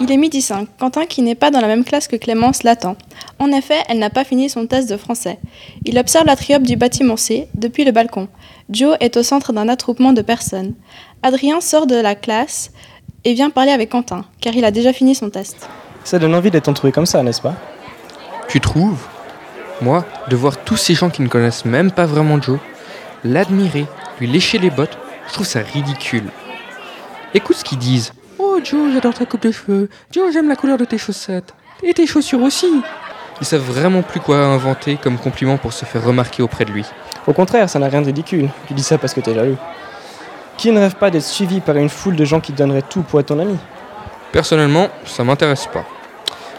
Il 0.00 0.10
est 0.10 0.16
midi 0.16 0.42
5. 0.42 0.68
Quentin, 0.76 1.06
qui 1.06 1.22
n'est 1.22 1.36
pas 1.36 1.52
dans 1.52 1.60
la 1.60 1.68
même 1.68 1.84
classe 1.84 2.08
que 2.08 2.16
Clémence, 2.16 2.64
l'attend. 2.64 2.96
En 3.38 3.52
effet, 3.52 3.78
elle 3.88 4.00
n'a 4.00 4.10
pas 4.10 4.24
fini 4.24 4.50
son 4.50 4.66
test 4.66 4.90
de 4.90 4.96
français. 4.96 5.38
Il 5.84 5.96
observe 6.00 6.26
la 6.26 6.34
triope 6.34 6.64
du 6.64 6.74
bâtiment 6.76 7.16
C 7.16 7.46
depuis 7.54 7.84
le 7.84 7.92
balcon. 7.92 8.26
Joe 8.70 8.96
est 8.98 9.16
au 9.16 9.22
centre 9.22 9.52
d'un 9.52 9.68
attroupement 9.68 10.12
de 10.12 10.20
personnes. 10.20 10.74
Adrien 11.22 11.60
sort 11.60 11.86
de 11.86 11.94
la 11.94 12.16
classe 12.16 12.72
et 13.24 13.34
vient 13.34 13.50
parler 13.50 13.70
avec 13.70 13.90
Quentin, 13.90 14.24
car 14.40 14.54
il 14.56 14.64
a 14.64 14.72
déjà 14.72 14.92
fini 14.92 15.14
son 15.14 15.30
test. 15.30 15.68
Ça 16.02 16.18
donne 16.18 16.34
envie 16.34 16.50
d'être 16.50 16.68
entouré 16.68 16.90
comme 16.90 17.06
ça, 17.06 17.22
n'est-ce 17.22 17.40
pas? 17.40 17.54
Tu 18.48 18.60
trouves? 18.60 19.06
Moi, 19.80 20.04
de 20.28 20.34
voir 20.34 20.56
tous 20.64 20.76
ces 20.76 20.94
gens 20.94 21.08
qui 21.08 21.22
ne 21.22 21.28
connaissent 21.28 21.64
même 21.64 21.92
pas 21.92 22.06
vraiment 22.06 22.42
Joe, 22.42 22.58
l'admirer, 23.22 23.86
lui 24.18 24.26
lécher 24.26 24.58
les 24.58 24.70
bottes, 24.70 24.98
je 25.28 25.34
trouve 25.34 25.46
ça 25.46 25.60
ridicule. 25.60 26.30
Écoute 27.32 27.56
ce 27.56 27.64
qu'ils 27.64 27.78
disent. 27.78 28.12
Oh 28.56 28.60
Joe, 28.62 28.92
j'adore 28.92 29.14
ta 29.14 29.26
coupe 29.26 29.42
de 29.42 29.50
cheveux. 29.50 29.88
Joe, 30.12 30.32
j'aime 30.32 30.48
la 30.48 30.54
couleur 30.54 30.78
de 30.78 30.84
tes 30.84 30.96
chaussettes. 30.96 31.54
Et 31.82 31.92
tes 31.92 32.06
chaussures 32.06 32.40
aussi. 32.40 32.68
Ils 33.40 33.46
savent 33.46 33.62
vraiment 33.62 34.02
plus 34.02 34.20
quoi 34.20 34.36
inventer 34.36 34.96
comme 34.96 35.18
compliment 35.18 35.56
pour 35.56 35.72
se 35.72 35.84
faire 35.84 36.04
remarquer 36.04 36.40
auprès 36.40 36.64
de 36.64 36.70
lui. 36.70 36.84
Au 37.26 37.32
contraire, 37.32 37.68
ça 37.68 37.80
n'a 37.80 37.88
rien 37.88 38.00
de 38.00 38.06
ridicule. 38.06 38.48
Tu 38.68 38.74
dis 38.74 38.84
ça 38.84 38.96
parce 38.96 39.12
que 39.12 39.20
t'es 39.20 39.34
jaloux. 39.34 39.56
Qui 40.56 40.70
ne 40.70 40.78
rêve 40.78 40.94
pas 40.94 41.10
d'être 41.10 41.24
suivi 41.24 41.58
par 41.58 41.76
une 41.76 41.88
foule 41.88 42.14
de 42.14 42.24
gens 42.24 42.38
qui 42.38 42.52
donneraient 42.52 42.82
tout 42.82 43.02
pour 43.02 43.18
être 43.18 43.26
ton 43.26 43.40
ami? 43.40 43.56
Personnellement, 44.30 44.88
ça 45.04 45.24
m'intéresse 45.24 45.66
pas. 45.66 45.84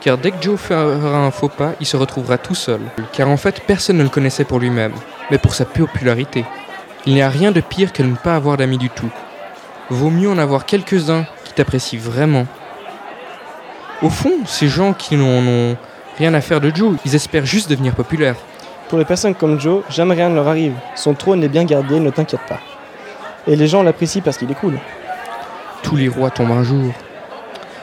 Car 0.00 0.16
dès 0.16 0.30
que 0.30 0.40
Joe 0.40 0.60
fera 0.60 0.84
un 0.84 1.32
faux 1.32 1.48
pas, 1.48 1.72
il 1.80 1.86
se 1.86 1.96
retrouvera 1.96 2.38
tout 2.38 2.54
seul. 2.54 2.80
Car 3.12 3.28
en 3.28 3.36
fait, 3.36 3.62
personne 3.66 3.96
ne 3.96 4.04
le 4.04 4.10
connaissait 4.10 4.44
pour 4.44 4.60
lui-même, 4.60 4.94
mais 5.32 5.38
pour 5.38 5.54
sa 5.54 5.64
popularité. 5.64 6.44
Il 7.04 7.14
n'y 7.14 7.22
a 7.22 7.28
rien 7.28 7.50
de 7.50 7.60
pire 7.60 7.92
que 7.92 8.04
de 8.04 8.08
ne 8.08 8.14
pas 8.16 8.36
avoir 8.36 8.56
d'amis 8.56 8.78
du 8.78 8.90
tout. 8.90 9.10
Vaut 9.88 10.10
mieux 10.10 10.30
en 10.30 10.38
avoir 10.38 10.66
quelques-uns 10.66 11.26
qui 11.60 11.66
t'apprécient 11.66 11.98
vraiment. 11.98 12.46
Au 14.02 14.08
fond, 14.08 14.46
ces 14.46 14.68
gens 14.68 14.94
qui 14.94 15.16
n'en 15.16 15.46
ont 15.46 15.76
rien 16.16 16.32
à 16.32 16.40
faire 16.40 16.60
de 16.60 16.74
Joe, 16.74 16.96
ils 17.04 17.14
espèrent 17.14 17.44
juste 17.44 17.68
devenir 17.68 17.94
populaires. 17.94 18.36
Pour 18.88 18.98
les 18.98 19.04
personnes 19.04 19.34
comme 19.34 19.60
Joe, 19.60 19.82
jamais 19.90 20.14
rien 20.14 20.30
ne 20.30 20.36
leur 20.36 20.48
arrive. 20.48 20.72
Son 20.94 21.12
trône 21.12 21.44
est 21.44 21.48
bien 21.48 21.64
gardé, 21.64 22.00
ne 22.00 22.08
t'inquiète 22.08 22.40
pas. 22.48 22.60
Et 23.46 23.56
les 23.56 23.66
gens 23.66 23.82
l'apprécient 23.82 24.22
parce 24.22 24.38
qu'il 24.38 24.50
est 24.50 24.54
cool. 24.54 24.78
Tous 25.82 25.96
les 25.96 26.08
rois 26.08 26.30
tombent 26.30 26.52
un 26.52 26.62
jour. 26.62 26.92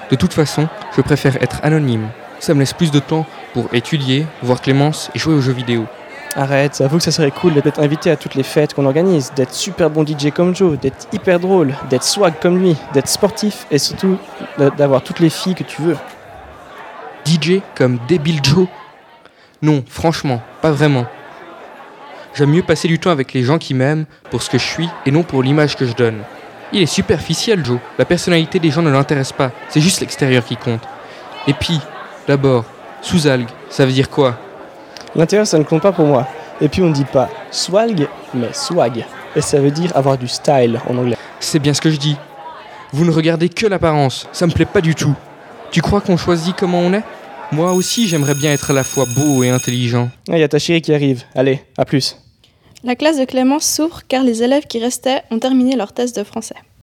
De 0.09 0.15
toute 0.15 0.33
façon, 0.33 0.67
je 0.95 1.01
préfère 1.01 1.35
être 1.43 1.59
anonyme. 1.61 2.07
Ça 2.39 2.55
me 2.55 2.59
laisse 2.59 2.73
plus 2.73 2.91
de 2.91 2.99
temps 2.99 3.25
pour 3.53 3.73
étudier, 3.73 4.25
voir 4.41 4.61
Clémence 4.61 5.11
et 5.13 5.19
jouer 5.19 5.35
aux 5.35 5.41
jeux 5.41 5.53
vidéo. 5.53 5.85
Arrête, 6.35 6.81
avoue 6.81 6.97
que 6.97 7.03
ça 7.03 7.11
serait 7.11 7.31
cool 7.31 7.53
d'être 7.55 7.79
invité 7.79 8.11
à 8.11 8.15
toutes 8.15 8.35
les 8.35 8.43
fêtes 8.43 8.73
qu'on 8.73 8.85
organise, 8.85 9.31
d'être 9.35 9.53
super 9.53 9.89
bon 9.89 10.05
DJ 10.05 10.31
comme 10.31 10.55
Joe, 10.55 10.77
d'être 10.79 11.07
hyper 11.11 11.39
drôle, 11.39 11.73
d'être 11.89 12.03
swag 12.03 12.35
comme 12.39 12.59
lui, 12.59 12.75
d'être 12.93 13.07
sportif 13.07 13.65
et 13.71 13.79
surtout 13.79 14.17
d'avoir 14.77 15.01
toutes 15.01 15.19
les 15.19 15.31
filles 15.31 15.55
que 15.55 15.63
tu 15.63 15.81
veux. 15.81 15.97
DJ 17.25 17.61
comme 17.75 17.97
débile 18.07 18.39
Joe? 18.43 18.67
Non, 19.61 19.83
franchement, 19.87 20.41
pas 20.61 20.71
vraiment. 20.71 21.05
J'aime 22.35 22.51
mieux 22.51 22.61
passer 22.61 22.87
du 22.87 22.99
temps 22.99 23.09
avec 23.09 23.33
les 23.33 23.41
gens 23.41 23.57
qui 23.57 23.73
m'aiment 23.73 24.05
pour 24.29 24.43
ce 24.43 24.49
que 24.51 24.59
je 24.59 24.65
suis 24.65 24.89
et 25.07 25.11
non 25.11 25.23
pour 25.23 25.41
l'image 25.41 25.75
que 25.75 25.87
je 25.87 25.93
donne. 25.93 26.21
Il 26.71 26.81
est 26.81 26.85
superficiel, 26.85 27.65
Joe. 27.65 27.79
La 27.97 28.05
personnalité 28.05 28.59
des 28.59 28.69
gens 28.69 28.83
ne 28.83 28.91
l'intéresse 28.91 29.31
pas. 29.31 29.51
C'est 29.69 29.81
juste 29.81 30.01
l'extérieur 30.01 30.45
qui 30.45 30.55
compte. 30.55 30.83
Et 31.47 31.53
puis, 31.53 31.81
d'abord, 32.27 32.65
sous 33.01 33.27
algue, 33.27 33.49
ça 33.69 33.85
veut 33.85 33.91
dire 33.91 34.09
quoi? 34.09 34.37
L'intérieur, 35.15 35.47
ça 35.47 35.57
ne 35.57 35.63
compte 35.63 35.81
pas 35.81 35.91
pour 35.91 36.05
moi. 36.05 36.27
Et 36.61 36.67
puis 36.69 36.81
on 36.81 36.89
ne 36.89 36.93
dit 36.93 37.05
pas 37.05 37.29
swag, 37.51 38.07
mais 38.33 38.53
swag. 38.53 39.05
Et 39.35 39.41
ça 39.41 39.59
veut 39.59 39.71
dire 39.71 39.91
avoir 39.95 40.17
du 40.17 40.27
style 40.27 40.79
en 40.89 40.97
anglais. 40.97 41.17
C'est 41.39 41.59
bien 41.59 41.73
ce 41.73 41.81
que 41.81 41.91
je 41.91 41.97
dis. 41.97 42.17
Vous 42.91 43.05
ne 43.05 43.11
regardez 43.11 43.49
que 43.49 43.67
l'apparence. 43.67 44.27
Ça 44.31 44.47
me 44.47 44.51
plaît 44.51 44.65
pas 44.65 44.81
du 44.81 44.95
tout. 44.95 45.15
Tu 45.71 45.81
crois 45.81 46.01
qu'on 46.01 46.17
choisit 46.17 46.55
comment 46.55 46.79
on 46.79 46.93
est? 46.93 47.03
Moi 47.51 47.71
aussi, 47.73 48.07
j'aimerais 48.07 48.35
bien 48.35 48.51
être 48.51 48.71
à 48.71 48.73
la 48.73 48.83
fois 48.83 49.05
beau 49.15 49.43
et 49.43 49.49
intelligent. 49.49 50.09
Il 50.27 50.37
y 50.37 50.43
a 50.43 50.47
ta 50.47 50.59
chérie 50.59 50.81
qui 50.81 50.93
arrive. 50.93 51.23
Allez, 51.35 51.63
à 51.77 51.85
plus. 51.85 52.17
La 52.83 52.95
classe 52.95 53.17
de 53.17 53.25
Clémence 53.25 53.65
s'ouvre 53.65 54.01
car 54.07 54.23
les 54.23 54.43
élèves 54.43 54.67
qui 54.67 54.79
restaient 54.79 55.23
ont 55.31 55.39
terminé 55.39 55.75
leur 55.75 55.93
test 55.93 56.15
de 56.15 56.23
français. 56.23 56.55